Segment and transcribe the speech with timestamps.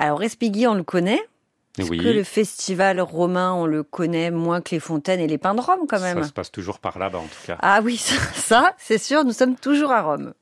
[0.00, 1.20] Alors Respighi, on le connaît.
[1.78, 1.98] Oui.
[1.98, 5.60] que le festival romain, on le connaît moins que les fontaines et les pins de
[5.60, 7.56] Rome quand même Ça se passe toujours par là-bas en tout cas.
[7.60, 10.34] Ah oui, ça, ça c'est sûr, nous sommes toujours à Rome.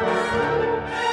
[0.00, 1.09] Música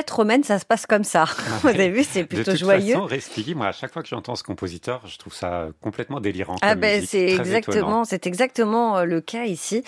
[0.00, 1.24] fête romaine, ça se passe comme ça.
[1.62, 2.94] Vous avez vu, c'est plutôt joyeux.
[2.94, 6.20] De toute façon, moi, à chaque fois que j'entends ce compositeur, je trouve ça complètement
[6.20, 6.56] délirant.
[6.62, 9.82] Ah ben, c'est exactement, c'est exactement euh, le cas ici.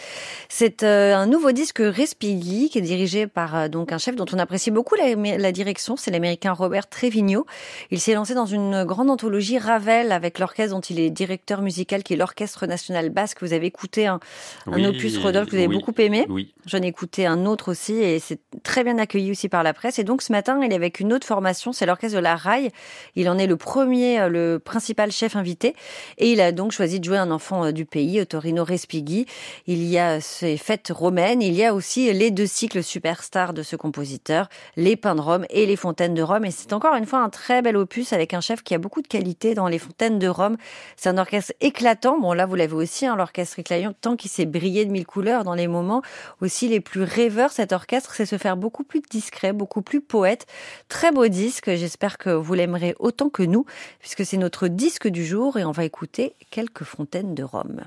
[0.49, 4.27] C'est euh, un nouveau disque Respighi qui est dirigé par euh, donc un chef dont
[4.33, 7.47] on apprécie beaucoup la, la direction, c'est l'américain Robert Trevigno.
[7.91, 12.03] Il s'est lancé dans une grande anthologie Ravel avec l'orchestre dont il est directeur musical,
[12.03, 13.39] qui est l'Orchestre National Basque.
[13.41, 14.21] Vous avez écouté un,
[14.67, 16.27] un opus Rodolphe que vous avez beaucoup aimé.
[16.29, 16.53] Oui.
[16.67, 20.02] J'en ai écouté un autre aussi et c'est très bien accueilli aussi par la presse.
[20.03, 22.73] Et donc ce matin, il est avec une autre formation, c'est l'orchestre de la RAI.
[23.15, 25.77] Il en est le premier, euh, le principal chef invité.
[26.19, 29.27] Et il a donc choisi de jouer un enfant euh, du pays, Torino Respighi.
[29.69, 31.41] Il y a ces fêtes romaines.
[31.41, 35.47] Il y a aussi les deux cycles superstars de ce compositeur, les Pins de Rome
[35.51, 36.47] et les Fontaines de Rome.
[36.47, 39.03] Et c'est encore une fois un très bel opus avec un chef qui a beaucoup
[39.03, 40.57] de qualité dans les Fontaines de Rome.
[40.97, 42.19] C'est un orchestre éclatant.
[42.19, 45.55] Bon, là, vous l'avez aussi, hein, l'orchestre éclatant qui s'est brillé de mille couleurs dans
[45.55, 46.03] les moments
[46.41, 47.53] aussi les plus rêveurs.
[47.53, 50.47] Cet orchestre, c'est se faire beaucoup plus discret, beaucoup plus poète.
[50.89, 53.67] Très beau disque, j'espère que vous l'aimerez autant que nous,
[54.01, 57.83] puisque c'est notre disque du jour et on va écouter quelques fontaines de Rome.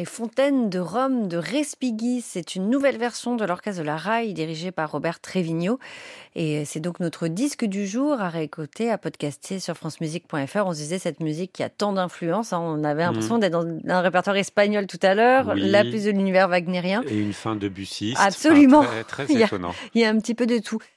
[0.00, 4.32] Les Fontaines de Rome de Respighi, c'est une nouvelle version de l'orchestre de la Raille
[4.32, 5.78] dirigée par Robert Trevigno.
[6.34, 10.64] Et c'est donc notre disque du jour à réécouter, à podcaster sur francemusique.fr.
[10.64, 12.54] On se disait cette musique qui a tant d'influence.
[12.54, 12.60] Hein.
[12.62, 13.40] On avait l'impression mmh.
[13.40, 17.02] d'être dans un répertoire espagnol tout à l'heure, la plus de l'univers wagnérien.
[17.06, 18.14] Et une fin de Bussy.
[18.16, 18.86] Absolument.
[19.06, 19.74] très, étonnant.
[19.94, 20.80] il y a un petit peu de tout.